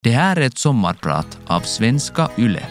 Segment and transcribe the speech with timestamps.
[0.00, 2.62] Det här är ett sommarprat av Svenska Yle.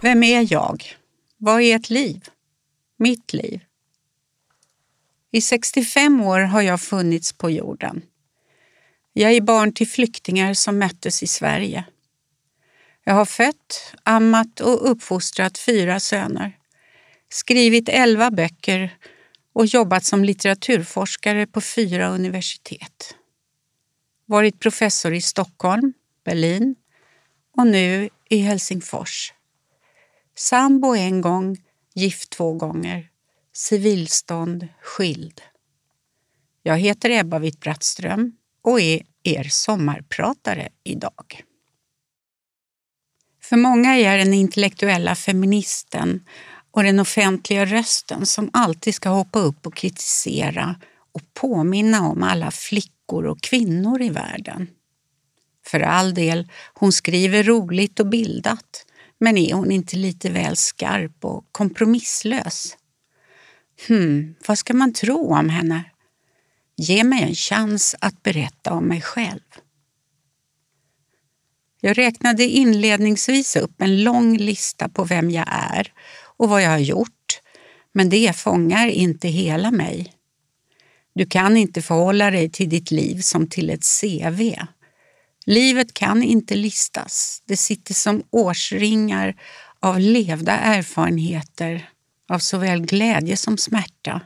[0.00, 0.84] Vem är jag?
[1.36, 2.24] Vad är ett liv?
[2.98, 3.60] Mitt liv?
[5.30, 8.02] I 65 år har jag funnits på jorden.
[9.18, 11.84] Jag är barn till flyktingar som möttes i Sverige.
[13.04, 16.58] Jag har fött, ammat och uppfostrat fyra söner,
[17.28, 18.96] skrivit elva böcker
[19.52, 23.14] och jobbat som litteraturforskare på fyra universitet.
[24.26, 25.92] Varit professor i Stockholm,
[26.24, 26.76] Berlin
[27.56, 29.32] och nu i Helsingfors.
[30.34, 31.56] Sambo en gång,
[31.94, 33.08] gift två gånger,
[33.52, 35.40] civilstånd, skild.
[36.62, 38.32] Jag heter Ebba Witt-Brattström
[38.66, 41.42] och är er sommarpratare idag.
[43.42, 46.24] För många är jag den intellektuella feministen
[46.70, 50.76] och den offentliga rösten som alltid ska hoppa upp och kritisera
[51.12, 54.68] och påminna om alla flickor och kvinnor i världen.
[55.66, 58.86] För all del, hon skriver roligt och bildat,
[59.18, 62.76] men är hon inte lite väl skarp och kompromisslös?
[63.88, 65.84] Hmm, vad ska man tro om henne?
[66.76, 69.40] Ge mig en chans att berätta om mig själv.
[71.80, 75.92] Jag räknade inledningsvis upp en lång lista på vem jag är
[76.36, 77.40] och vad jag har gjort,
[77.92, 80.12] men det fångar inte hela mig.
[81.14, 84.54] Du kan inte förhålla dig till ditt liv som till ett CV.
[85.46, 87.42] Livet kan inte listas.
[87.46, 89.36] Det sitter som årsringar
[89.80, 91.90] av levda erfarenheter
[92.28, 94.20] av såväl glädje som smärta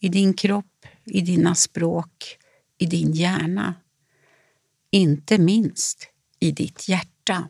[0.00, 0.73] i din kropp
[1.06, 2.38] i dina språk,
[2.78, 3.74] i din hjärna.
[4.90, 6.08] Inte minst
[6.40, 7.48] i ditt hjärta.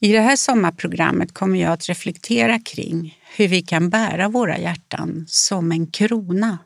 [0.00, 5.24] I det här sommarprogrammet kommer jag att reflektera kring hur vi kan bära våra hjärtan
[5.28, 6.58] som en krona.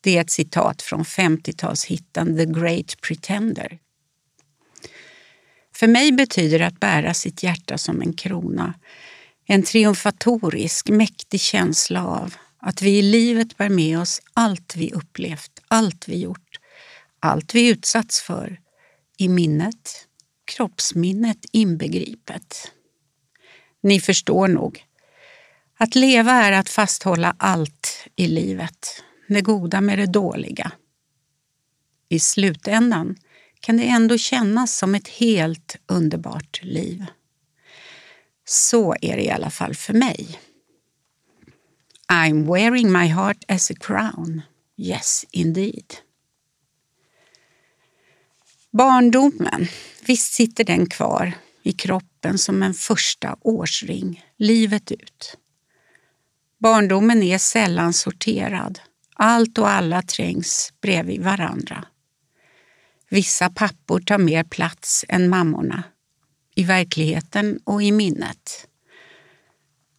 [0.00, 3.78] Det är ett citat från 50-talshitten The Great Pretender.
[5.74, 8.74] För mig betyder att bära sitt hjärta som en krona
[9.46, 15.60] en triumfatorisk, mäktig känsla av att vi i livet bär med oss allt vi upplevt,
[15.68, 16.58] allt vi gjort,
[17.20, 18.60] allt vi utsatts för
[19.16, 20.06] i minnet,
[20.44, 22.72] kroppsminnet inbegripet.
[23.80, 24.84] Ni förstår nog.
[25.78, 30.72] Att leva är att fasthålla allt i livet, det goda med det dåliga.
[32.08, 33.16] I slutändan
[33.60, 37.06] kan det ändå kännas som ett helt underbart liv.
[38.44, 40.38] Så är det i alla fall för mig.
[42.08, 44.42] I'm wearing my heart as a crown.
[44.76, 45.94] Yes, indeed.
[48.70, 49.68] Barndomen,
[50.06, 55.36] visst sitter den kvar i kroppen som en första årsring, livet ut.
[56.58, 58.80] Barndomen är sällan sorterad.
[59.14, 61.84] Allt och alla trängs bredvid varandra.
[63.08, 65.82] Vissa pappor tar mer plats än mammorna,
[66.54, 68.68] i verkligheten och i minnet.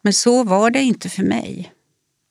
[0.02, 1.74] Men så var det inte för mig.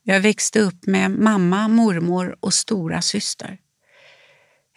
[0.08, 3.58] Jag växte upp med mamma, mormor och stora syster.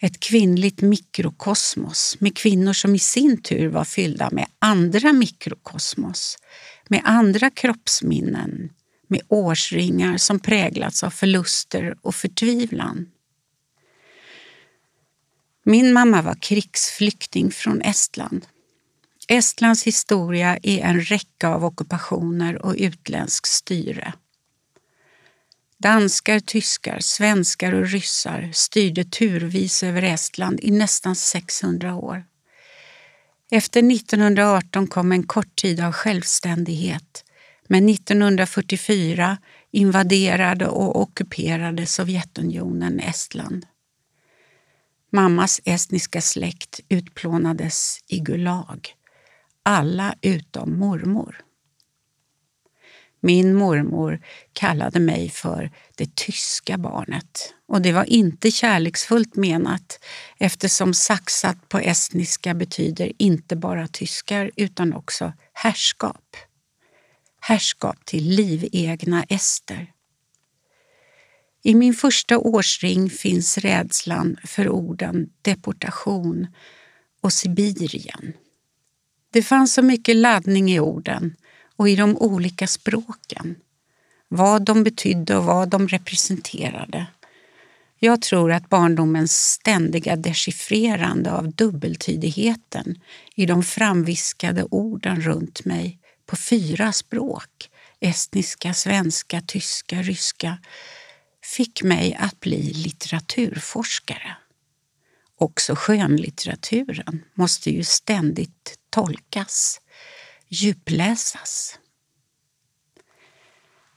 [0.00, 6.38] Ett kvinnligt mikrokosmos med kvinnor som i sin tur var fyllda med andra mikrokosmos,
[6.88, 8.70] med andra kroppsminnen,
[9.08, 13.08] med årsringar som präglats av förluster och förtvivlan.
[15.64, 18.46] Min mamma var krigsflykting från Estland.
[19.28, 24.14] Estlands historia är en räcka av ockupationer och utländskt styre.
[25.82, 32.24] Danskar, tyskar, svenskar och ryssar styrde turvis över Estland i nästan 600 år.
[33.50, 37.24] Efter 1918 kom en kort tid av självständighet
[37.68, 39.38] men 1944
[39.70, 43.66] invaderade och ockuperade Sovjetunionen Estland.
[45.12, 48.94] Mammas estniska släkt utplånades i Gulag.
[49.62, 51.36] Alla utom mormor.
[53.20, 54.20] Min mormor
[54.52, 60.04] kallade mig för det tyska barnet och det var inte kärleksfullt menat
[60.38, 66.36] eftersom saxat på estniska betyder inte bara tyskar utan också härskap.
[67.40, 69.92] Härskap till livegna ester.
[71.62, 76.46] I min första årsring finns rädslan för orden deportation
[77.20, 78.32] och Sibirien.
[79.32, 81.36] Det fanns så mycket laddning i orden
[81.80, 83.56] och i de olika språken.
[84.28, 87.06] Vad de betydde och vad de representerade.
[87.98, 93.00] Jag tror att barndomens ständiga dechiffrerande av dubbeltydigheten
[93.34, 100.58] i de framviskade orden runt mig på fyra språk, estniska, svenska, tyska, ryska,
[101.44, 104.36] fick mig att bli litteraturforskare.
[105.38, 109.80] Också skönlitteraturen måste ju ständigt tolkas,
[110.50, 111.78] djupläsas.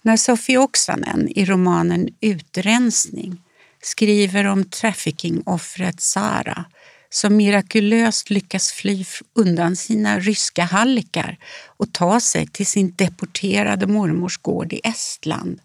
[0.01, 3.41] När Sofie Oksanen i romanen Utrensning
[3.81, 6.65] skriver om traffickingoffret Sara
[7.09, 14.38] som mirakulöst lyckas fly undan sina ryska hallickar och ta sig till sin deporterade mormors
[14.38, 15.61] gård i Estland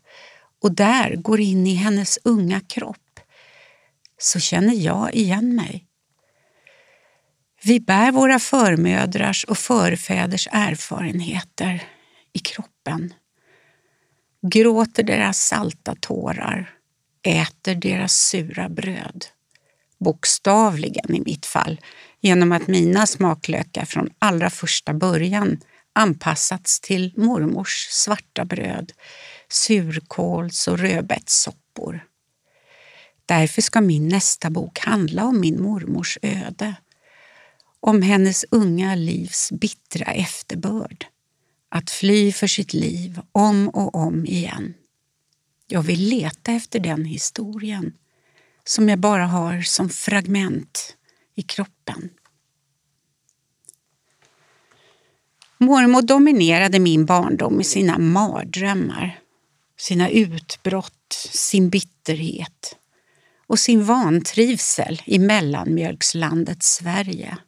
[0.62, 3.20] och där går in i hennes unga kropp,
[4.18, 5.87] så känner jag igen mig.
[7.62, 11.82] Vi bär våra förmödrars och förfäders erfarenheter
[12.32, 13.14] i kroppen,
[14.42, 16.70] gråter deras salta tårar,
[17.22, 19.26] äter deras sura bröd.
[20.00, 21.80] Bokstavligen i mitt fall,
[22.20, 25.60] genom att mina smaklökar från allra första början
[25.92, 28.92] anpassats till mormors svarta bröd,
[29.48, 32.04] surkåls och rödbetssoppor.
[33.26, 36.74] Därför ska min nästa bok handla om min mormors öde.
[37.80, 41.06] Om hennes unga livs bittra efterbörd.
[41.68, 44.74] Att fly för sitt liv om och om igen.
[45.66, 47.92] Jag vill leta efter den historien
[48.64, 50.96] som jag bara har som fragment
[51.34, 52.10] i kroppen.
[55.58, 59.20] Mormor dominerade min barndom med sina mardrömmar,
[59.78, 62.76] sina utbrott, sin bitterhet
[63.46, 67.38] och sin vantrivsel i mellanmjölkslandet Sverige.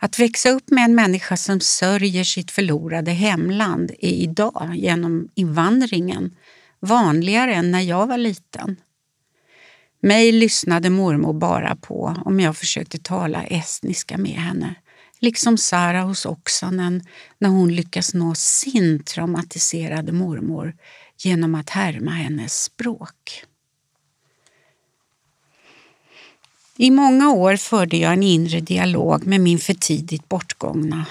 [0.00, 6.36] Att växa upp med en människa som sörjer sitt förlorade hemland är idag, genom invandringen,
[6.80, 8.76] vanligare än när jag var liten.
[10.00, 14.74] Mig lyssnade mormor bara på om jag försökte tala estniska med henne.
[15.20, 17.02] Liksom Sara hos Oksanen
[17.38, 20.76] när hon lyckas nå sin traumatiserade mormor
[21.18, 23.44] genom att härma hennes språk.
[26.80, 31.06] I många år förde jag en inre dialog med min för tidigt bortgångna,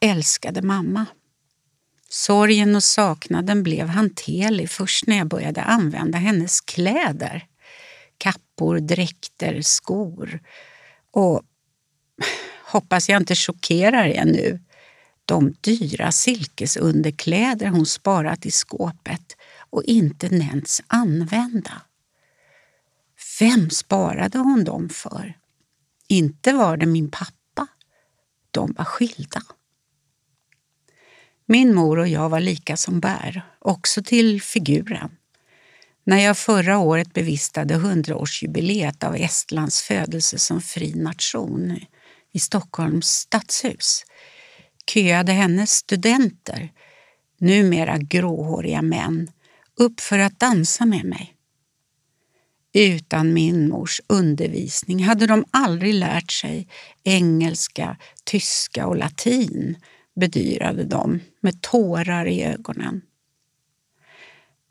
[0.00, 1.06] älskade mamma.
[2.08, 7.46] Sorgen och saknaden blev hanterlig först när jag började använda hennes kläder.
[8.18, 10.40] Kappor, dräkter, skor
[11.10, 11.42] och
[12.64, 14.60] hoppas jag inte chockerar er nu,
[15.24, 19.36] de dyra silkesunderkläder hon sparat i skåpet
[19.70, 21.82] och inte nämnts använda.
[23.38, 25.38] Vem sparade hon dem för?
[26.08, 27.66] Inte var det min pappa.
[28.50, 29.42] De var skilda.
[31.46, 35.10] Min mor och jag var lika som bär, också till figuren.
[36.04, 41.80] När jag förra året bevistade hundraårsjubileet av Estlands födelse som fri nation
[42.32, 44.04] i Stockholms stadshus
[44.86, 46.72] köade hennes studenter,
[47.38, 49.30] numera gråhåriga män,
[49.76, 51.37] upp för att dansa med mig.
[52.72, 56.68] Utan min mors undervisning hade de aldrig lärt sig
[57.04, 59.76] engelska, tyska och latin,
[60.20, 63.02] bedyrade de med tårar i ögonen.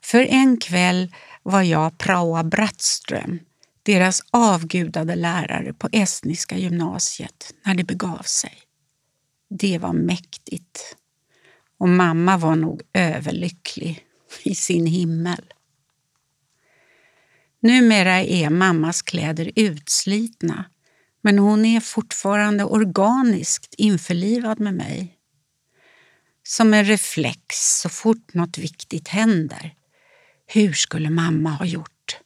[0.04, 3.38] För en kväll var jag Praoa Brattström,
[3.82, 8.52] deras avgudade lärare på estniska gymnasiet, när det begav sig.
[9.50, 10.96] Det var mäktigt.
[11.78, 14.04] Och mamma var nog överlycklig
[14.42, 15.52] i sin himmel.
[17.60, 20.64] Numera är mammas kläder utslitna
[21.22, 25.14] men hon är fortfarande organiskt införlivad med mig.
[26.42, 29.74] Som en reflex så fort något viktigt händer.
[30.46, 32.18] Hur skulle mamma ha gjort?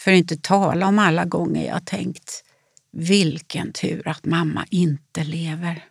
[0.00, 2.44] För att inte tala om alla gånger jag tänkt
[2.92, 5.84] vilken tur att mamma inte lever.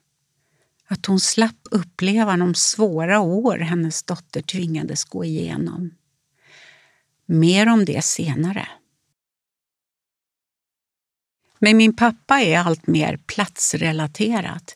[0.87, 5.91] Att hon slapp uppleva de svåra år hennes dotter tvingades gå igenom.
[7.29, 8.67] Mer om det senare.
[11.59, 14.75] Men min pappa är allt mer platsrelaterat,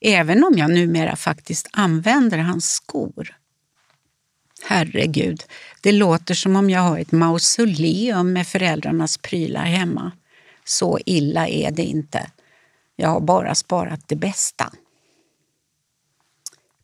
[0.00, 3.36] även om jag numera faktiskt använder hans skor.
[4.62, 5.44] Herregud,
[5.80, 10.12] det låter som om jag har ett mausoleum med föräldrarnas prylar hemma.
[10.64, 12.30] Så illa är det inte.
[12.96, 14.72] Jag har bara sparat det bästa.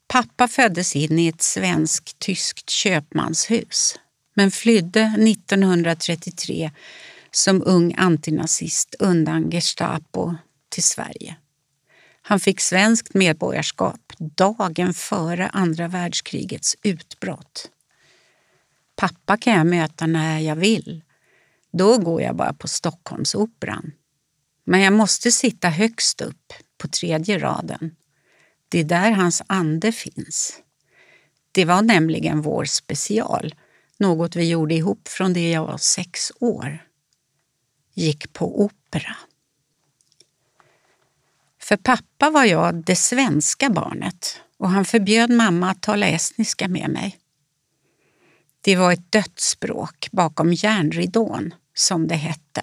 [0.09, 3.99] Pappa föddes in i ett svenskt-tyskt köpmanshus
[4.37, 6.71] men flydde 1933
[7.31, 10.35] som ung antinazist undan Gestapo
[10.69, 11.37] till Sverige.
[12.23, 17.71] Han fick svenskt medborgarskap dagen före andra världskrigets utbrott.
[18.97, 21.03] Pappa kan jag möta när jag vill.
[21.73, 23.93] Då går jag bara på Stockholmsoperan.
[24.65, 27.97] Men jag måste sitta högst upp, på tredje raden.
[28.69, 30.59] Det är där hans ande finns.
[31.53, 33.55] Det var nämligen vår special,
[33.99, 36.79] något vi gjorde ihop från det jag var sex år.
[37.95, 39.17] Gick på opera.
[41.59, 46.91] För pappa var jag det svenska barnet och han förbjöd mamma att tala estniska med
[46.91, 47.19] mig.
[48.61, 52.63] Det var ett dödsspråk bakom järnridån, som det hette.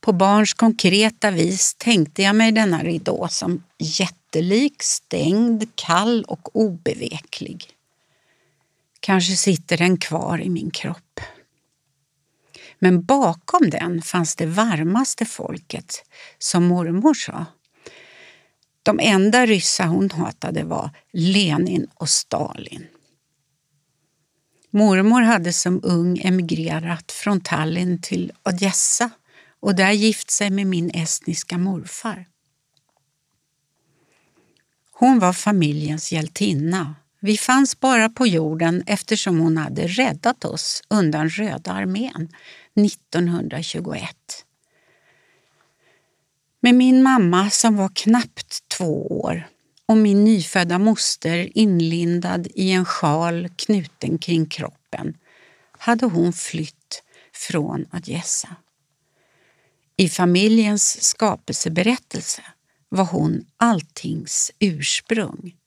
[0.00, 7.77] På barns konkreta vis tänkte jag mig denna ridå som jättelik, stängd, kall och obeveklig.
[9.00, 11.20] Kanske sitter den kvar i min kropp.
[12.78, 16.04] Men bakom den fanns det varmaste folket,
[16.38, 17.46] som mormor sa.
[18.82, 22.86] De enda ryssar hon hatade var Lenin och Stalin.
[24.70, 29.10] Mormor hade som ung emigrerat från Tallinn till Odessa
[29.60, 32.26] och där gift sig med min estniska morfar.
[34.90, 36.94] Hon var familjens hjältinna.
[37.20, 42.28] Vi fanns bara på jorden eftersom hon hade räddat oss undan Röda armén
[42.74, 44.10] 1921.
[46.60, 49.48] Med min mamma som var knappt två år
[49.86, 55.16] och min nyfödda moster inlindad i en sjal knuten kring kroppen
[55.78, 58.56] hade hon flytt från Odessa.
[59.96, 62.42] I familjens skapelseberättelse
[62.88, 65.57] var hon alltings ursprung.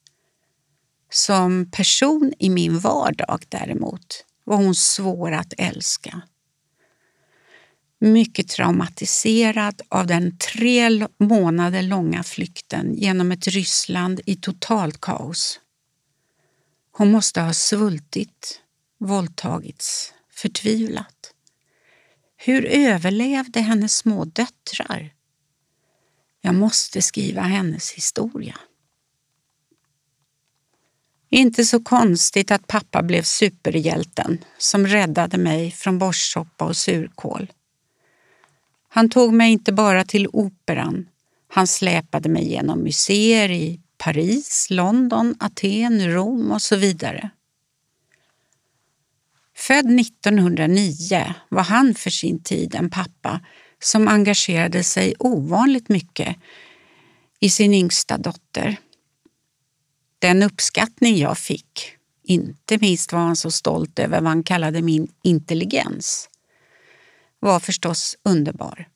[1.14, 6.22] Som person i min vardag däremot var hon svår att älska.
[8.00, 15.60] Mycket traumatiserad av den tre månader långa flykten genom ett Ryssland i totalt kaos.
[16.92, 18.62] Hon måste ha svultit,
[19.00, 21.34] våldtagits, förtvivlat.
[22.38, 25.14] Hur överlevde hennes små döttrar?
[26.42, 28.58] Jag måste skriva hennes historia.
[31.34, 37.52] Inte så konstigt att pappa blev superhjälten som räddade mig från borstsoppa och surkål.
[38.90, 41.08] Han tog mig inte bara till operan.
[41.48, 47.30] Han släpade mig genom museer i Paris, London, Aten, Rom och så vidare.
[49.56, 53.40] Född 1909 var han för sin tid en pappa
[53.80, 56.36] som engagerade sig ovanligt mycket
[57.40, 58.78] i sin yngsta dotter.
[60.22, 65.08] Den uppskattning jag fick, inte minst var han så stolt över vad han kallade min
[65.24, 66.30] intelligens,
[67.40, 68.88] var förstås underbar.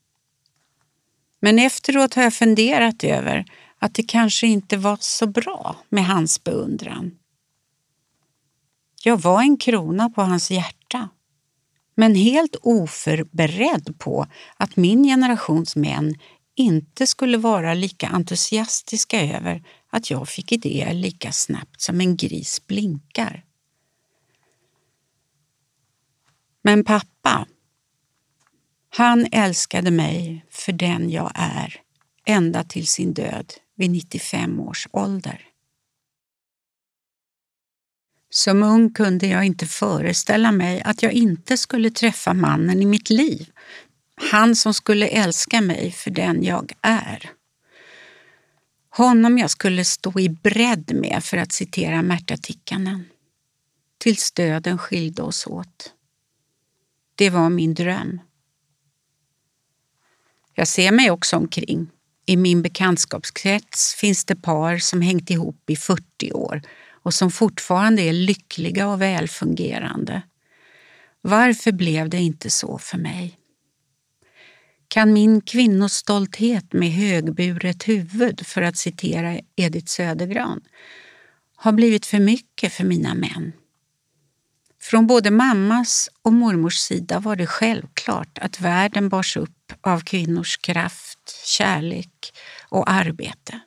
[1.39, 3.45] Men efteråt har jag funderat över
[3.79, 7.17] att det kanske inte var så bra med hans beundran.
[9.03, 11.09] Jag var en krona på hans hjärta,
[11.95, 14.27] men helt oförberedd på
[14.57, 16.15] att min generations män
[16.55, 19.63] inte skulle vara lika entusiastiska över
[19.95, 23.45] att jag fick idéer lika snabbt som en gris blinkar.
[26.61, 27.47] Men pappa,
[28.89, 31.81] han älskade mig för den jag är
[32.25, 35.41] ända till sin död vid 95 års ålder.
[38.29, 43.09] Som ung kunde jag inte föreställa mig att jag inte skulle träffa mannen i mitt
[43.09, 43.51] liv.
[44.31, 47.31] Han som skulle älska mig för den jag är.
[48.97, 53.05] Honom jag skulle stå i bredd med, för att citera Märta Tikkanen.
[53.97, 55.93] Tills döden skilde oss åt.
[57.15, 58.19] Det var min dröm.
[60.53, 61.87] Jag ser mig också omkring.
[62.25, 66.61] I min bekantskapskrets finns det par som hängt ihop i 40 år
[66.91, 70.21] och som fortfarande är lyckliga och välfungerande.
[71.21, 73.39] Varför blev det inte så för mig?
[74.87, 80.61] Kan min kvinnostolthet med högburet huvud, för att citera Edith Södergran,
[81.57, 83.51] ha blivit för mycket för mina män?
[84.81, 90.57] Från både mammas och mormors sida var det självklart att världen bars upp av kvinnors
[90.57, 92.33] kraft, kärlek
[92.69, 93.59] och arbete.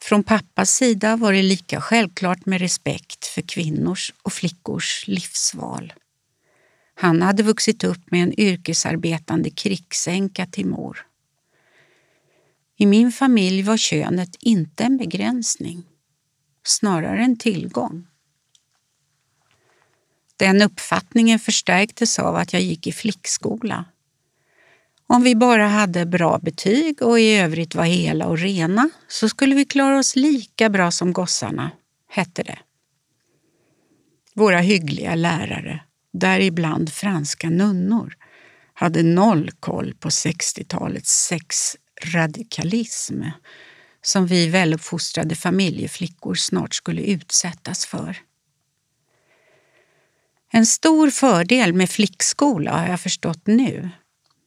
[0.00, 5.92] Från pappas sida var det lika självklart med respekt för kvinnors och flickors livsval.
[7.00, 11.06] Han hade vuxit upp med en yrkesarbetande krigsänka till mor.
[12.76, 15.82] I min familj var könet inte en begränsning,
[16.64, 18.06] snarare en tillgång.
[20.36, 23.84] Den uppfattningen förstärktes av att jag gick i flickskola.
[25.06, 29.54] Om vi bara hade bra betyg och i övrigt var hela och rena så skulle
[29.54, 31.70] vi klara oss lika bra som gossarna,
[32.08, 32.58] hette det.
[34.34, 38.14] Våra hyggliga lärare däribland franska nunnor,
[38.74, 43.22] hade noll koll på 60-talets sexradikalism
[44.02, 48.16] som vi väluppfostrade familjeflickor snart skulle utsättas för.
[50.52, 53.90] En stor fördel med flickskola har jag förstått nu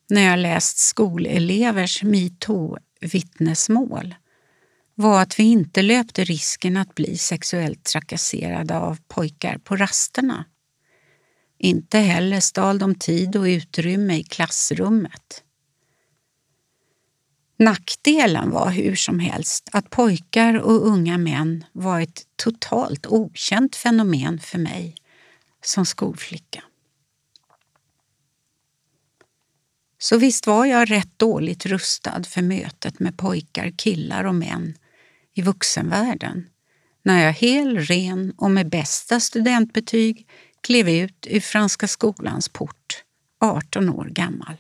[0.10, 4.15] när jag läst skolelevers metoo-vittnesmål
[4.96, 10.46] var att vi inte löpte risken att bli sexuellt trakasserade av pojkar på rasterna.
[11.63, 15.44] Inte heller stal de tid och utrymme i klassrummet.
[17.60, 24.39] Nackdelen var hur som helst att pojkar och unga män var ett totalt okänt fenomen
[24.39, 24.96] för mig
[25.63, 26.63] som skolflicka.
[29.98, 34.75] Så visst var jag rätt dåligt rustad för mötet med pojkar, killar och män
[35.34, 36.50] i vuxenvärlden
[37.03, 40.27] när jag hel, ren och med bästa studentbetyg
[40.62, 43.03] klev ut ur Franska skolans port,
[43.39, 44.56] 18 år gammal.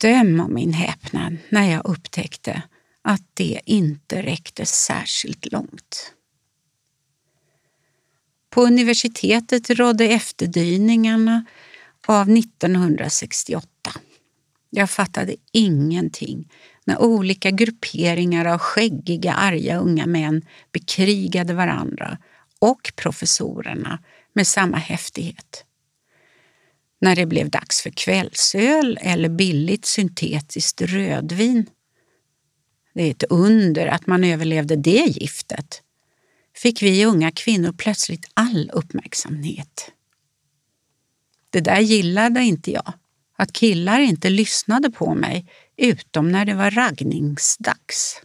[0.00, 2.62] Döm om min häpnad när jag upptäckte
[3.02, 6.12] att det inte räckte särskilt långt.
[8.50, 11.44] På universitetet rådde efterdyningarna
[12.06, 13.68] av 1968.
[14.70, 16.52] Jag fattade ingenting
[16.84, 22.18] när olika grupperingar av skäggiga, arga unga män bekrigade varandra
[22.58, 23.98] och professorerna
[24.32, 25.64] med samma häftighet.
[27.00, 31.70] När det blev dags för kvällsöl eller billigt syntetiskt rödvin.
[32.94, 35.82] Det är ett under att man överlevde det giftet.
[36.56, 39.92] Fick vi unga kvinnor plötsligt all uppmärksamhet.
[41.50, 42.92] Det där gillade inte jag.
[43.36, 45.46] Att killar inte lyssnade på mig
[45.76, 48.22] utom när det var raggningsdags.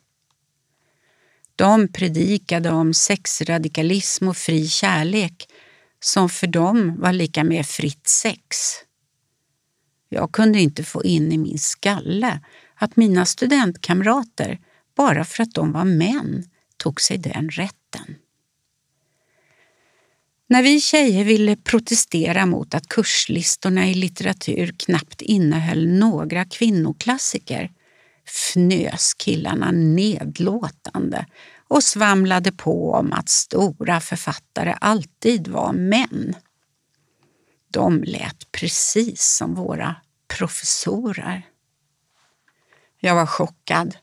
[1.55, 5.47] De predikade om sexradikalism och fri kärlek
[5.99, 8.57] som för dem var lika med fritt sex.
[10.09, 12.39] Jag kunde inte få in i min skalle
[12.75, 14.59] att mina studentkamrater,
[14.95, 16.43] bara för att de var män,
[16.77, 18.15] tog sig den rätten.
[20.47, 27.71] När vi tjejer ville protestera mot att kurslistorna i litteratur knappt innehöll några kvinnoklassiker
[28.33, 31.25] fnös killarna nedlåtande
[31.67, 36.35] och svamlade på om att stora författare alltid var män.
[37.71, 39.95] De lät precis som våra
[40.37, 41.47] professorer.
[42.99, 43.97] Jag var chockad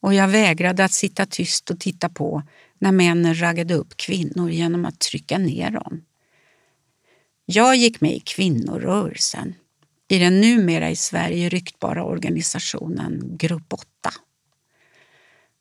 [0.00, 2.42] och jag vägrade att sitta tyst och titta på
[2.78, 6.04] när männen raggade upp kvinnor genom att trycka ner dem.
[7.46, 9.54] Jag gick med i kvinnorörelsen
[10.14, 13.86] i den numera i Sverige ryktbara organisationen Grupp 8.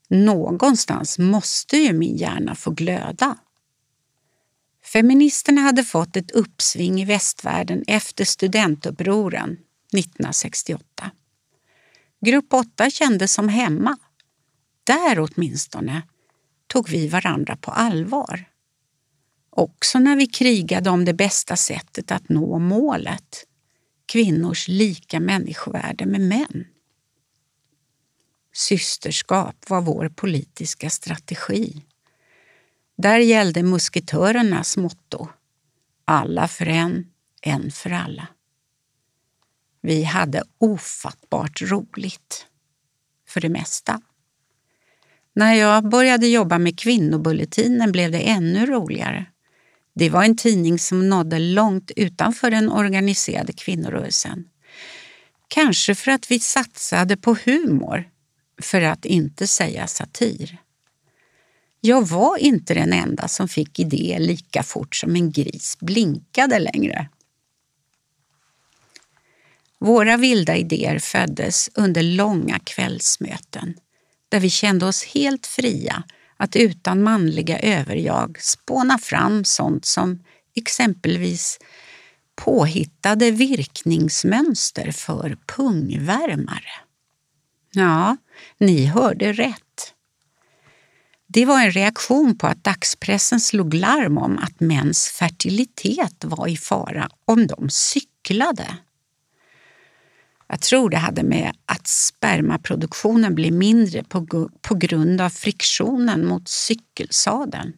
[0.10, 3.38] Någonstans måste ju min hjärna få glöda.
[4.86, 11.12] Feministerna hade fått ett uppsving i västvärlden efter studentupproren 1968.
[12.26, 13.98] Grupp 8 kändes som hemma.
[14.84, 16.02] Där åtminstone
[16.68, 18.46] tog vi varandra på allvar.
[19.50, 23.46] Också när vi krigade om det bästa sättet att nå målet,
[24.14, 26.68] kvinnors lika människovärde med män.
[28.54, 31.86] Systerskap var vår politiska strategi.
[32.98, 35.28] Där gällde musketörernas motto
[36.06, 38.28] alla för en, en för alla.
[39.82, 42.48] Vi hade ofattbart roligt.
[43.28, 44.02] För det mesta.
[45.34, 49.26] När jag började jobba med Kvinnobulletinen blev det ännu roligare.
[49.96, 54.46] Det var en tidning som nådde långt utanför den organiserade kvinnorörelsen.
[55.48, 58.10] Kanske för att vi satsade på humor,
[58.62, 60.58] för att inte säga satir.
[61.82, 67.10] Jag var inte den enda som fick idéer lika fort som en gris blinkade längre.
[69.80, 73.74] Våra vilda idéer föddes under långa kvällsmöten
[74.30, 76.04] där vi kände oss helt fria
[76.38, 80.24] att utan manliga överjag spåna fram sånt som
[80.56, 81.60] exempelvis
[82.36, 86.72] påhittade virkningsmönster för pungvärmare.
[87.72, 88.18] Ja,
[88.58, 89.94] ni hörde rätt.
[91.28, 96.58] Det var en reaktion på att dagspressen slog larm om att mäns fertilitet var i
[96.58, 98.78] fara om de cyklade.
[100.48, 106.50] Jag tror det hade med att spermaproduktionen blir mindre på, på grund av friktionen mot
[106.50, 107.74] cykelsadeln.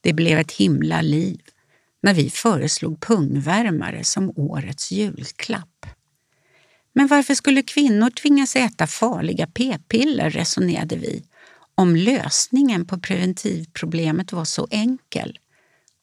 [0.00, 1.40] Det blev ett himla liv
[2.02, 5.86] när vi föreslog pungvärmare som årets julklapp.
[6.92, 11.24] Men varför skulle kvinnor tvingas äta farliga p-piller, resonerade vi,
[11.74, 15.38] om lösningen på preventivproblemet var så enkel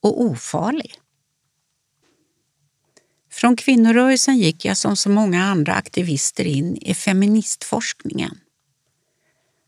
[0.01, 0.93] och ofarlig?
[3.37, 8.39] Från kvinnorörelsen gick jag som så många andra aktivister in i feministforskningen.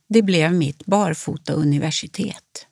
[0.09, 2.67] Det blev mitt barfota-universitet.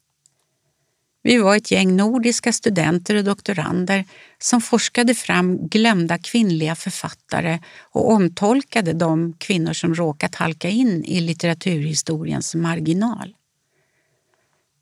[1.23, 4.05] Vi var ett gäng nordiska studenter och doktorander
[4.39, 7.59] som forskade fram glömda kvinnliga författare
[7.91, 13.35] och omtolkade de kvinnor som råkat halka in i litteraturhistoriens marginal.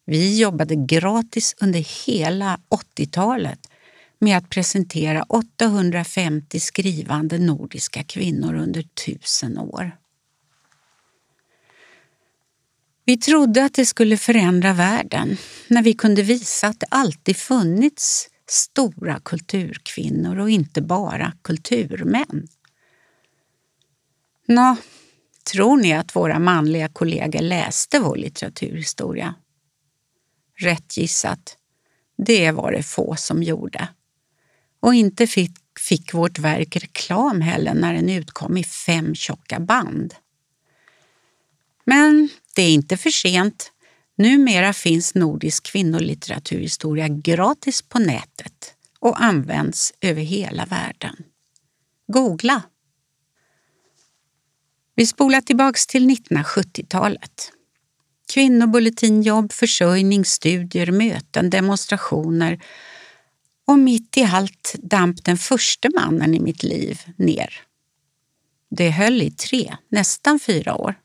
[0.06, 3.60] Vi jobbade gratis under hela 80-talet
[4.26, 9.98] med att presentera 850 skrivande nordiska kvinnor under tusen år.
[13.06, 18.30] Vi trodde att det skulle förändra världen när vi kunde visa att det alltid funnits
[18.48, 22.48] stora kulturkvinnor och inte bara kulturmän.
[24.48, 24.76] Nå,
[25.52, 29.36] tror ni att våra manliga kollegor läste vår litteraturhistoria?
[30.58, 31.58] Rätt gissat.
[32.18, 33.88] Det var det få som gjorde.
[34.86, 40.16] Och inte fick, fick vårt verk reklam heller när den utkom i fem tjocka band.
[41.86, 43.72] Men det är inte för sent.
[44.18, 51.16] Numera finns nordisk kvinnolitteraturhistoria gratis på nätet och används över hela världen.
[52.08, 52.62] Googla!
[54.96, 57.52] Vi spolar tillbaks till 1970-talet.
[58.34, 62.60] Kvinnobulletinjobb, försörjning, studier, möten, demonstrationer
[63.66, 67.62] och mitt i allt damp den första mannen i mitt liv ner.
[68.70, 70.96] Det höll i tre, nästan fyra år.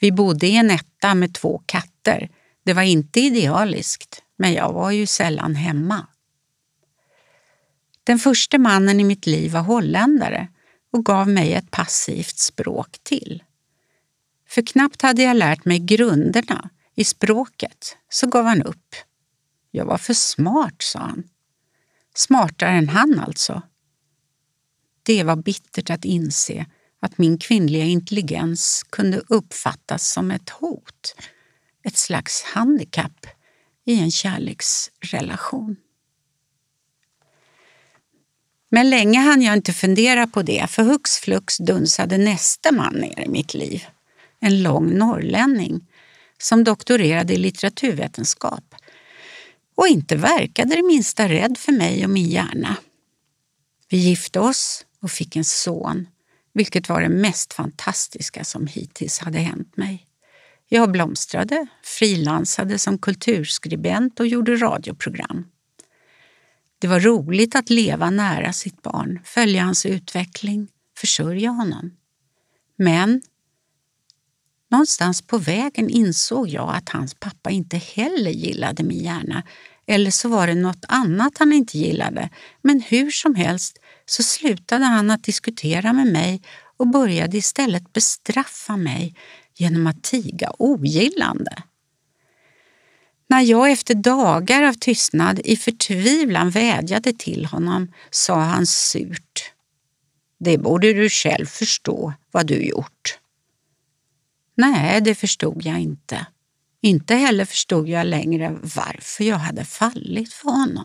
[0.00, 2.30] Vi bodde i en etta med två katter.
[2.64, 6.06] Det var inte idealiskt, men jag var ju sällan hemma.
[8.04, 10.48] Den första mannen i mitt liv var holländare
[10.92, 13.42] och gav mig ett passivt språk till.
[14.48, 18.94] För knappt hade jag lärt mig grunderna i språket så gav han upp.
[19.70, 21.22] Jag var för smart, sa han.
[22.16, 23.62] Smartare än han alltså.
[25.02, 26.66] Det var bittert att inse
[27.00, 31.16] att min kvinnliga intelligens kunde uppfattas som ett hot,
[31.84, 33.26] ett slags handikapp
[33.84, 35.76] i en kärleksrelation.
[38.68, 43.20] Men länge hann jag inte fundera på det, för hux flux dunsade nästa man ner
[43.20, 43.84] i mitt liv.
[44.40, 45.86] En lång norrlänning
[46.38, 48.73] som doktorerade i litteraturvetenskap
[49.74, 52.76] och inte verkade det minsta rädd för mig och min hjärna.
[53.88, 56.06] Vi gifte oss och fick en son
[56.54, 60.06] vilket var det mest fantastiska som hittills hade hänt mig.
[60.68, 65.46] Jag blomstrade, frilansade som kulturskribent och gjorde radioprogram.
[66.78, 71.90] Det var roligt att leva nära sitt barn, följa hans utveckling, försörja honom.
[72.76, 73.22] Men
[74.74, 79.42] någonstans på vägen insåg jag att hans pappa inte heller gillade min hjärna.
[79.86, 82.30] Eller så var det något annat han inte gillade.
[82.62, 86.42] Men hur som helst så slutade han att diskutera med mig
[86.76, 89.14] och började istället bestraffa mig
[89.56, 91.62] genom att tiga ogillande.
[93.28, 99.52] När jag efter dagar av tystnad i förtvivlan vädjade till honom sa han surt.
[100.38, 103.18] Det borde du själv förstå vad du gjort.
[104.54, 106.26] Nej, det förstod jag inte.
[106.80, 110.84] Inte heller förstod jag längre varför jag hade fallit för honom.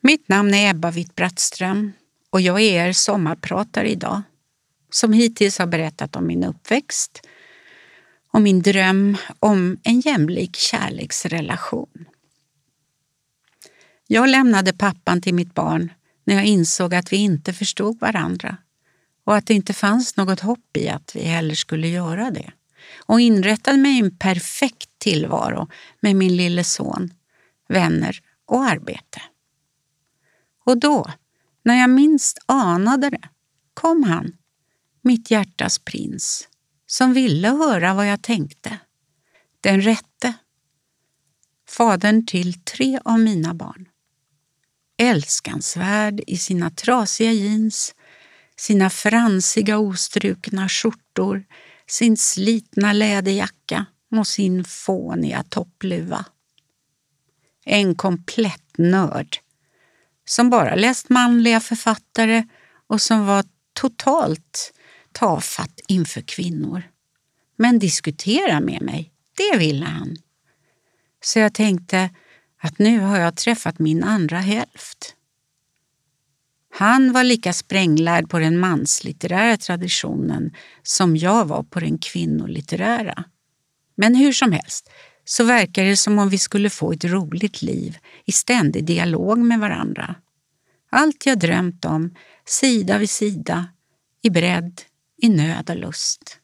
[0.00, 1.92] Mitt namn är Ebba Witt-Brattström
[2.30, 4.22] och jag är er sommarpratare idag
[4.90, 7.26] som hittills har berättat om min uppväxt
[8.30, 12.06] och min dröm om en jämlik kärleksrelation.
[14.06, 15.92] Jag lämnade pappan till mitt barn
[16.24, 18.56] när jag insåg att vi inte förstod varandra
[19.24, 22.52] och att det inte fanns något hopp i att vi heller skulle göra det
[23.06, 25.68] och inrättade mig en perfekt tillvaro
[26.00, 27.12] med min lille son,
[27.68, 29.22] vänner och arbete.
[30.64, 31.10] Och då,
[31.62, 33.28] när jag minst anade det,
[33.74, 34.32] kom han,
[35.02, 36.48] mitt hjärtas prins,
[36.86, 38.78] som ville höra vad jag tänkte.
[39.60, 40.34] Den rätte.
[41.68, 43.88] Fadern till tre av mina barn.
[44.96, 47.94] Älskansvärd i sina trasiga jeans,
[48.56, 51.44] sina fransiga ostrukna skjortor,
[51.86, 53.86] sin slitna läderjacka
[54.18, 56.24] och sin fåniga toppluva.
[57.64, 59.38] En komplett nörd
[60.24, 62.44] som bara läst manliga författare
[62.86, 64.72] och som var totalt
[65.12, 66.82] tafatt inför kvinnor.
[67.56, 70.16] Men diskutera med mig, det ville han.
[71.22, 72.10] Så jag tänkte
[72.58, 75.14] att nu har jag träffat min andra hälft.
[76.76, 83.24] Han var lika spränglärd på den manslitterära traditionen som jag var på den kvinnolitterära.
[83.96, 84.90] Men hur som helst
[85.24, 89.60] så verkar det som om vi skulle få ett roligt liv i ständig dialog med
[89.60, 90.14] varandra.
[90.90, 93.66] Allt jag drömt om, sida vid sida,
[94.22, 94.82] i bredd,
[95.22, 96.38] i nöd och lust.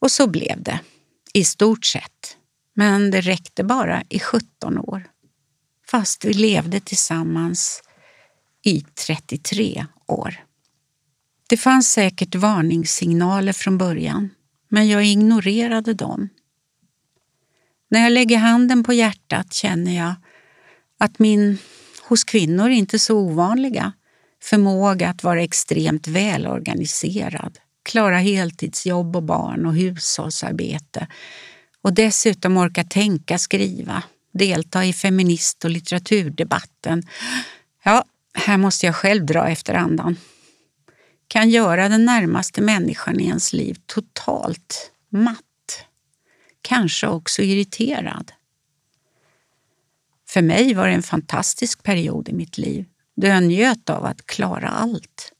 [0.00, 0.80] Och så blev det,
[1.34, 2.36] i stort sett.
[2.74, 5.06] Men det räckte bara i 17 år.
[5.90, 7.82] Fast vi levde tillsammans
[8.62, 10.44] i 33 år.
[11.48, 14.30] Det fanns säkert varningssignaler från början,
[14.68, 16.28] men jag ignorerade dem.
[17.88, 20.14] När jag lägger handen på hjärtat känner jag
[20.98, 21.58] att min,
[22.02, 23.92] hos kvinnor inte så ovanliga,
[24.42, 31.06] förmåga att vara extremt välorganiserad, klara heltidsjobb och barn och hushållsarbete
[31.82, 37.02] och dessutom orka tänka, skriva, delta i feminist och litteraturdebatten.
[38.34, 40.16] Här måste jag själv dra efter andan.
[41.28, 45.84] Kan göra den närmaste människan i ens liv totalt matt.
[46.62, 48.32] Kanske också irriterad.
[50.28, 54.26] För mig var det en fantastisk period i mitt liv då jag njöt av att
[54.26, 55.32] klara allt.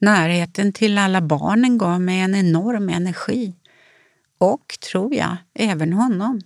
[0.00, 3.54] Närheten till alla barnen gav mig en enorm energi.
[4.38, 6.40] Och, tror jag, även honom.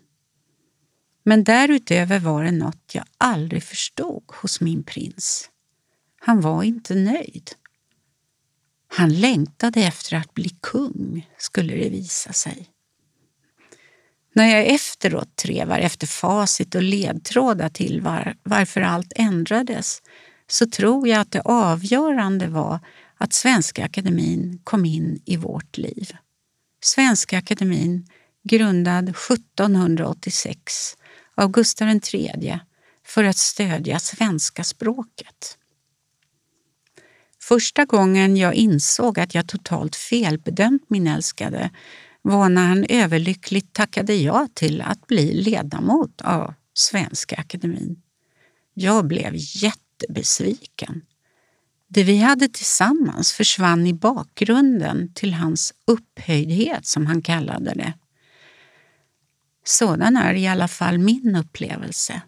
[1.22, 5.50] Men därutöver var det något jag aldrig förstod hos min prins.
[6.22, 7.50] Han var inte nöjd.
[8.88, 12.70] Han längtade efter att bli kung, skulle det visa sig.
[14.32, 20.02] När jag efteråt trevar efter facit och ledtrådar till var, varför allt ändrades
[20.46, 22.78] så tror jag att det avgörande var
[23.16, 26.16] att Svenska Akademin kom in i vårt liv.
[26.82, 28.06] Svenska Akademin,
[28.42, 30.96] grundad 1786
[31.34, 32.60] av Gustav III
[33.04, 35.56] för att stödja svenska språket.
[37.50, 41.70] Första gången jag insåg att jag totalt felbedömt min älskade
[42.22, 48.02] var när han överlyckligt tackade ja till att bli ledamot av Svenska Akademin.
[48.74, 51.02] Jag blev jättebesviken.
[51.88, 57.92] Det vi hade tillsammans försvann i bakgrunden till hans upphöjdhet, som han kallade det.
[59.64, 62.22] Sådan är i alla fall min upplevelse.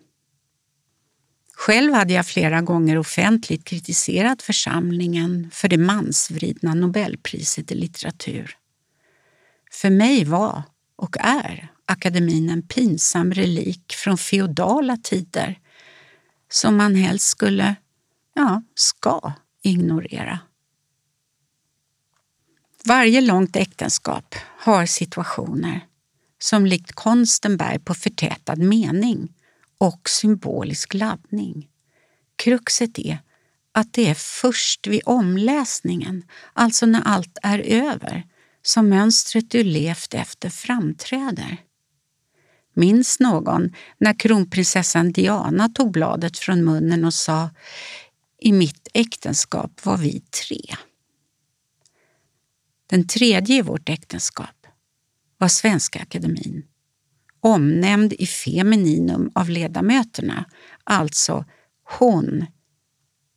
[1.63, 8.57] Själv hade jag flera gånger offentligt kritiserat församlingen för det mansvridna Nobelpriset i litteratur.
[9.71, 10.63] För mig var
[10.97, 15.59] och är akademin en pinsam relik från feodala tider
[16.51, 17.75] som man helst skulle,
[18.35, 20.39] ja, ska ignorera.
[22.85, 25.81] Varje långt äktenskap har situationer
[26.39, 29.29] som likt konsten bär på förtätad mening
[29.83, 31.69] och symbolisk laddning.
[32.37, 33.19] Kruxet är
[33.73, 38.27] att det är först vid omläsningen, alltså när allt är över,
[38.63, 41.57] som mönstret du levt efter framträder.
[42.75, 47.51] Minns någon när kronprinsessan Diana tog bladet från munnen och sa
[48.39, 50.77] i mitt äktenskap var vi tre.
[52.87, 54.67] Den tredje i vårt äktenskap
[55.39, 56.63] var Svenska Akademin
[57.43, 60.45] omnämnd i femininum av ledamöterna,
[60.85, 61.45] alltså
[61.99, 62.47] hon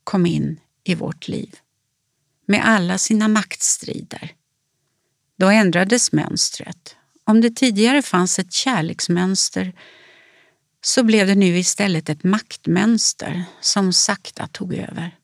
[0.03, 1.55] kom in i vårt liv
[2.47, 4.31] med alla sina maktstrider.
[5.37, 6.95] Då ändrades mönstret.
[7.23, 9.73] Om det tidigare fanns ett kärleksmönster
[10.81, 15.15] så blev det nu istället ett maktmönster som sakta tog över.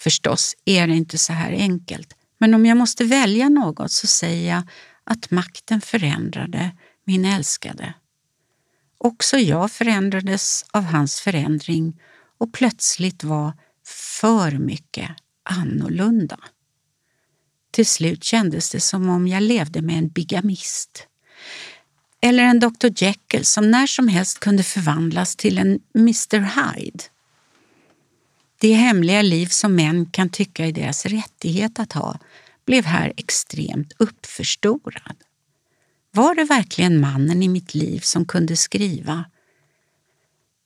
[0.00, 4.54] Förstås är det inte så här enkelt, men om jag måste välja något så säger
[4.54, 4.62] jag
[5.04, 6.70] att makten förändrade
[7.08, 7.94] min älskade.
[8.98, 12.00] Också jag förändrades av hans förändring
[12.38, 13.52] och plötsligt var
[13.84, 15.10] för mycket
[15.42, 16.38] annorlunda.
[17.70, 21.06] Till slut kändes det som om jag levde med en bigamist.
[22.20, 27.04] Eller en Dr Jekyll som när som helst kunde förvandlas till en Mr Hyde.
[28.60, 32.18] Det hemliga liv som män kan tycka är deras rättighet att ha
[32.64, 35.16] blev här extremt uppförstorad.
[36.18, 39.24] Var det verkligen mannen i mitt liv som kunde skriva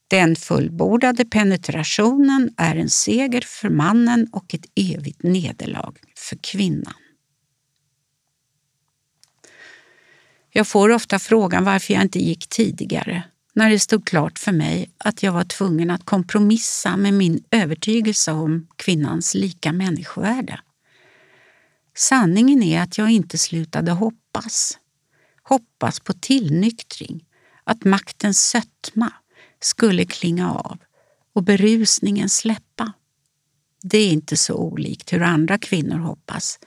[0.08, 6.94] den fullbordade penetrationen är en seger för mannen och ett evigt nederlag för kvinnan.
[10.50, 13.22] Jag får ofta frågan varför jag inte gick tidigare
[13.54, 18.32] när det stod klart för mig att jag var tvungen att kompromissa med min övertygelse
[18.32, 20.60] om kvinnans lika människovärde.
[21.96, 24.78] Sanningen är att jag inte slutade hoppas.
[25.42, 27.24] Hoppas på tillnyktring,
[27.64, 29.12] att maktens sötma
[29.60, 30.78] skulle klinga av
[31.34, 32.92] och berusningen släppa.
[33.82, 36.58] Det är inte så olikt hur andra kvinnor hoppas.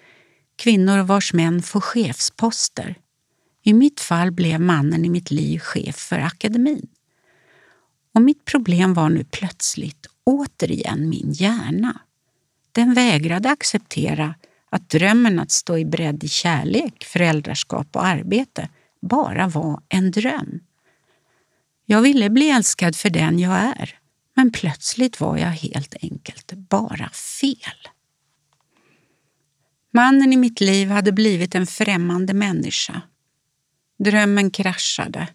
[0.55, 2.95] Kvinnor vars män får chefsposter
[3.63, 6.87] I mitt fall blev mannen i mitt liv chef för akademin.
[8.13, 12.01] Och mitt problem var nu plötsligt återigen min hjärna.
[12.71, 14.35] Den vägrade acceptera
[14.75, 18.69] att drömmen att stå i bredd i kärlek, föräldraskap och arbete
[19.01, 20.59] bara var en dröm.
[21.85, 23.99] Jag ville bli älskad för den jag är,
[24.33, 27.89] men plötsligt var jag helt enkelt bara fel.
[29.93, 33.01] Mannen i mitt liv hade blivit en främmande människa.
[33.99, 35.27] Drömmen kraschade.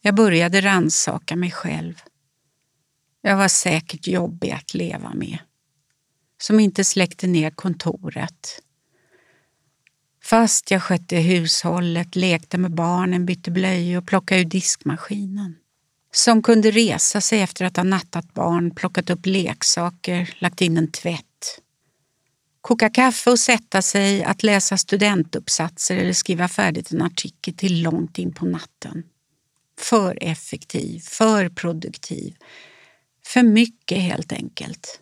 [0.00, 2.02] Jag började ransaka mig själv.
[3.20, 5.38] Jag var säkert jobbig att leva med.
[6.40, 8.62] Som inte släckte ner kontoret.
[10.24, 15.56] Fast jag skötte hushållet, lekte med barnen, bytte blöjor och plockade ur diskmaskinen.
[16.12, 20.92] Som kunde resa sig efter att ha nattat barn, plockat upp leksaker, lagt in en
[20.92, 21.24] tvätt.
[22.60, 28.18] Koka kaffe och sätta sig att läsa studentuppsatser eller skriva färdigt en artikel till långt
[28.18, 29.02] in på natten.
[29.78, 32.34] För effektiv, för produktiv.
[33.26, 35.00] För mycket helt enkelt.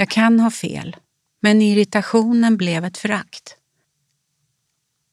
[0.00, 0.96] Jag kan ha fel,
[1.40, 3.56] men irritationen blev ett förakt.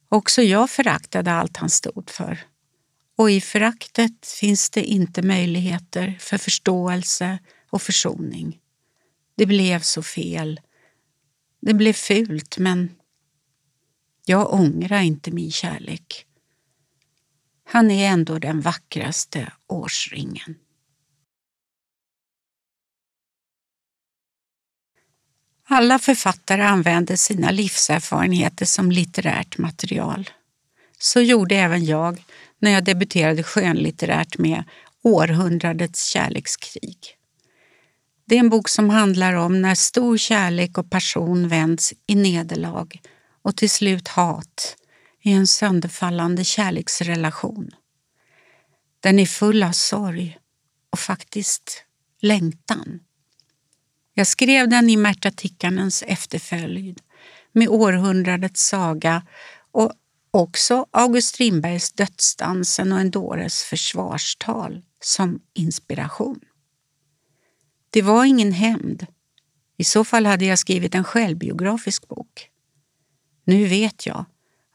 [0.09, 2.39] Också jag föraktade allt han stod för.
[3.17, 8.59] Och i föraktet finns det inte möjligheter för förståelse och försoning.
[9.35, 10.61] Det blev så fel.
[11.61, 12.91] Det blev fult, men
[14.25, 16.25] jag ångrar inte min kärlek.
[17.63, 20.55] Han är ändå den vackraste årsringen.
[25.67, 30.29] Alla författare använder sina livserfarenheter som litterärt material.
[30.99, 32.23] Så gjorde även jag
[32.59, 34.63] när jag debuterade skönlitterärt med
[35.01, 36.97] Århundradets kärlekskrig.
[38.25, 43.01] Det är en bok som handlar om när stor kärlek och passion vänds i nederlag
[43.41, 44.75] och till slut hat
[45.21, 47.71] i en sönderfallande kärleksrelation.
[48.99, 50.37] Den är full av sorg
[50.89, 51.83] och faktiskt
[52.21, 52.99] längtan.
[54.17, 57.01] Jag skrev den i Märta Tikkanens efterföljd
[57.51, 59.23] med århundradets saga
[59.71, 59.91] och
[60.31, 66.39] också August Strindbergs Dödsdansen och en dåres försvarstal som inspiration.
[67.89, 69.05] Det var ingen hämnd.
[69.77, 72.49] I så fall hade jag skrivit en självbiografisk bok.
[73.45, 74.25] Nu vet jag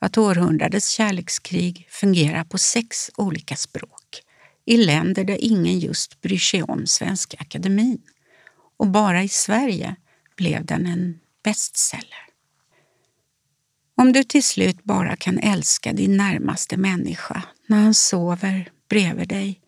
[0.00, 4.22] att århundradets kärlekskrig fungerar på sex olika språk
[4.64, 8.02] i länder där ingen just bryr sig om Svenska Akademin.
[8.80, 9.96] Och bara i Sverige
[10.36, 12.26] blev den en bestseller.
[13.94, 19.60] Om du till slut bara kan älska din närmaste människa när han sover bredvid dig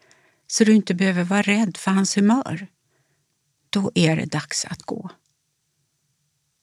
[0.46, 2.66] så du inte behöver vara rädd för hans humör,
[3.70, 5.10] då är det dags att gå.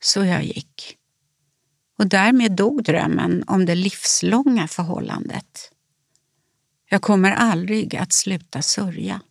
[0.02, 0.98] Så jag gick.
[1.98, 5.72] Och därmed dog drömmen om det livslånga förhållandet.
[6.90, 9.22] Jag kommer aldrig att sluta sörja.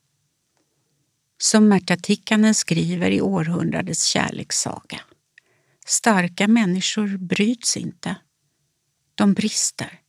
[1.39, 5.01] Som Märta Tikkanen skriver i århundradets kärlekssaga.
[5.87, 8.17] Starka människor bryts inte.
[9.15, 10.01] De brister.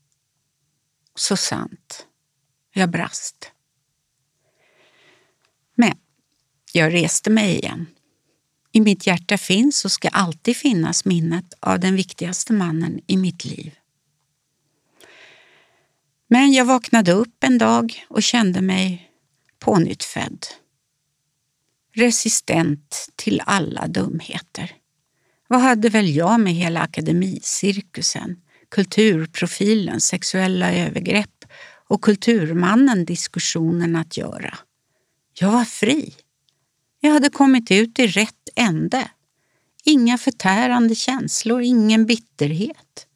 [1.15, 2.07] Så sant.
[2.73, 3.51] Jag brast.
[5.75, 5.97] Men
[6.73, 7.85] jag reste mig igen.
[8.71, 13.45] I mitt hjärta finns och ska alltid finnas minnet av den viktigaste mannen i mitt
[13.45, 13.75] liv.
[16.27, 19.11] Men jag vaknade upp en dag och kände mig
[19.59, 20.45] pånyttfödd.
[21.93, 24.75] Resistent till alla dumheter.
[25.47, 31.45] Vad hade väl jag med hela akademicirkusen, kulturprofilen, sexuella övergrepp
[31.87, 34.57] och kulturmannen diskussionen att göra?
[35.39, 36.13] Jag var fri.
[36.99, 39.11] Jag hade kommit ut i rätt ände.
[39.83, 43.07] Inga förtärande känslor, ingen bitterhet.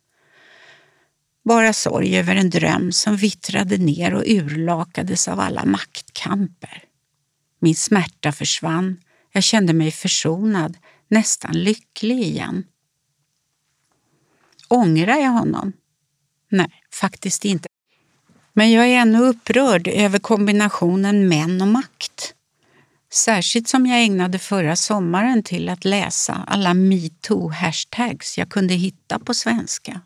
[1.45, 6.83] Bara sorg över en dröm som vittrade ner och urlakades av alla maktkamper.
[7.63, 8.97] Min smärta försvann.
[9.31, 12.63] Jag kände mig försonad, nästan lycklig igen.
[14.67, 15.73] Ångrar jag honom?
[16.49, 17.67] Nej, faktiskt inte.
[18.53, 22.33] Men jag är ännu upprörd över kombinationen män och makt.
[23.13, 29.33] Särskilt som jag ägnade förra sommaren till att läsa alla metoo-hashtags jag kunde hitta på
[29.33, 30.01] svenska.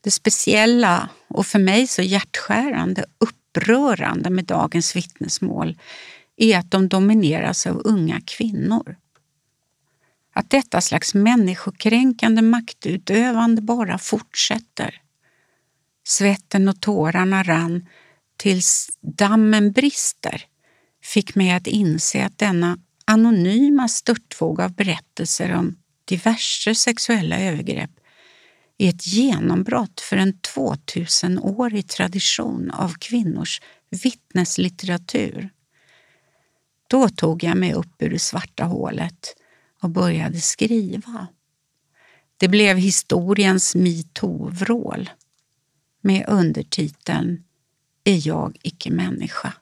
[0.00, 3.04] Det speciella och för mig så hjärtskärande
[3.58, 5.78] upprörande med dagens vittnesmål
[6.36, 8.96] är att de domineras av unga kvinnor.
[10.34, 15.02] Att detta slags människokränkande maktutövande bara fortsätter.
[16.04, 17.86] Svetten och tårarna rann
[18.36, 20.44] tills dammen brister
[21.02, 27.90] fick mig att inse att denna anonyma störtvåg av berättelser om diverse sexuella övergrepp
[28.78, 33.60] är ett genombrott för en 2000-årig tradition av kvinnors
[33.90, 35.50] vittneslitteratur.
[36.88, 39.36] Då tog jag mig upp ur det svarta hålet
[39.80, 41.26] och började skriva.
[42.36, 45.10] Det blev historiens metoo-vrål
[46.00, 47.44] med undertiteln
[48.04, 49.52] Är jag icke människa?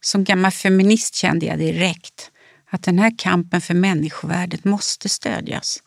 [0.00, 2.30] Som gammal feminist kände jag direkt
[2.70, 5.82] att den här kampen för människovärdet måste stödjas.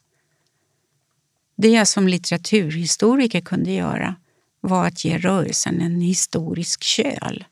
[1.61, 4.15] Det jag som litteraturhistoriker kunde göra
[4.61, 7.45] var att ge rörelsen en historisk köl.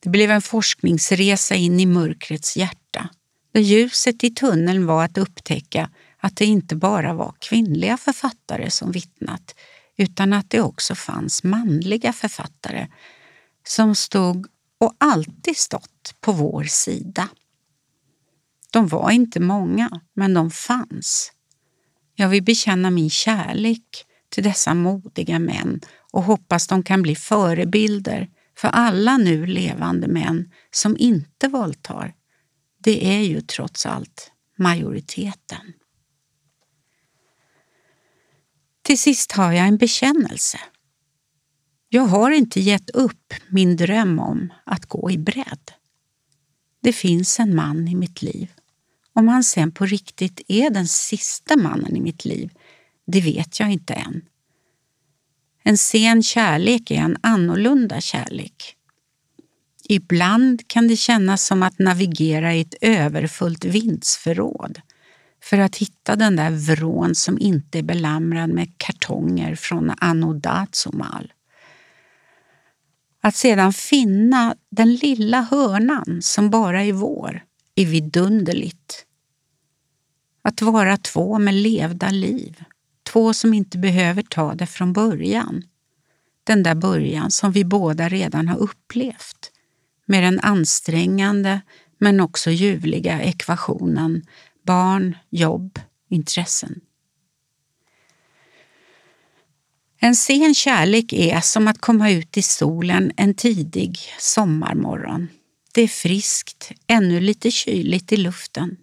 [0.00, 3.08] Det blev en forskningsresa in i mörkrets hjärta
[3.52, 8.92] där ljuset i tunneln var att upptäcka att det inte bara var kvinnliga författare som
[8.92, 9.54] vittnat
[9.96, 12.88] utan att det också fanns manliga författare
[13.66, 14.46] som stod
[14.78, 17.28] och alltid stått på vår sida.
[18.72, 21.32] De var inte många, men de fanns.
[22.14, 25.80] Jag vill bekänna min kärlek till dessa modiga män
[26.12, 32.14] och hoppas de kan bli förebilder för alla nu levande män som inte våldtar.
[32.78, 35.72] Det är ju trots allt majoriteten.
[38.82, 40.58] Till sist har jag en bekännelse.
[41.88, 45.72] Jag har inte gett upp min dröm om att gå i bredd.
[46.82, 48.52] Det finns en man i mitt liv.
[49.14, 52.50] Om han sen på riktigt är den sista mannen i mitt liv,
[53.06, 54.22] det vet jag inte än.
[55.64, 58.76] En sen kärlek är en annorlunda kärlek.
[59.88, 64.80] Ibland kan det kännas som att navigera i ett överfullt vindsförråd
[65.42, 71.32] för att hitta den där vrån som inte är belamrad med kartonger från Anno Dazumal.
[73.20, 77.42] Att sedan finna den lilla hörnan som bara är vår
[77.74, 79.06] är vidunderligt.
[80.42, 82.64] Att vara två med levda liv,
[83.02, 85.62] två som inte behöver ta det från början.
[86.44, 89.50] Den där början som vi båda redan har upplevt
[90.06, 91.60] med den ansträngande
[91.98, 94.22] men också ljuvliga ekvationen
[94.62, 96.80] barn, jobb, intressen.
[99.98, 105.28] En sen kärlek är som att komma ut i solen en tidig sommarmorgon.
[105.74, 108.76] Det är friskt, ännu lite kyligt i luften.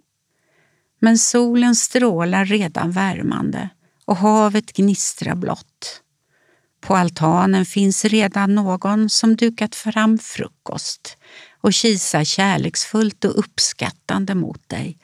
[1.00, 3.70] Men solen strålar redan värmande
[4.06, 6.02] och havet gnistrar blått.
[6.82, 11.18] På altanen finns redan någon som dukat fram frukost
[11.62, 14.98] och kisar kärleksfullt och uppskattande mot dig,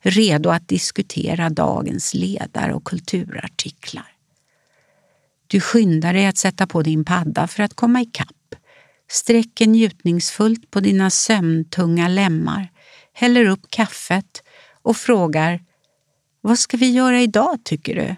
[0.00, 4.12] redo att diskutera dagens ledare och kulturartiklar.
[5.46, 8.28] Du skyndar dig att sätta på din padda för att komma ikapp,
[9.12, 12.72] sträcker njutningsfullt på dina sömntunga lemmar,
[13.12, 14.42] häller upp kaffet
[14.82, 15.64] och frågar
[16.40, 18.16] Vad ska vi göra idag tycker du?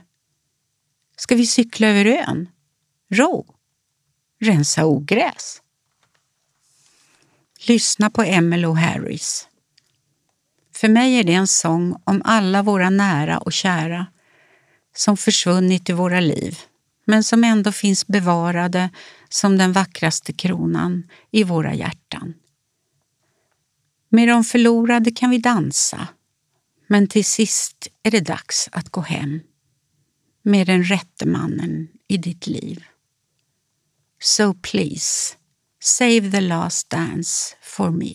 [1.17, 2.49] Ska vi cykla över ön?
[3.11, 3.47] Ro?
[4.41, 5.63] Rensa ogräs?
[7.67, 9.49] Lyssna på Emmylou Harris.
[10.75, 14.07] För mig är det en sång om alla våra nära och kära
[14.97, 16.59] som försvunnit i våra liv
[17.05, 18.91] men som ändå finns bevarade
[19.29, 22.35] som den vackraste kronan i våra hjärtan.
[24.09, 26.09] Med de förlorade kan vi dansa,
[26.87, 29.41] men till sist är det dags att gå hem
[30.43, 32.85] med den rätte mannen i ditt liv.
[34.23, 35.37] So please,
[35.81, 38.15] save the last dance for me.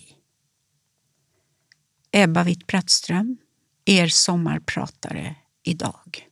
[2.12, 3.38] Ebba Witt-Brattström,
[3.86, 6.29] er sommarpratare idag.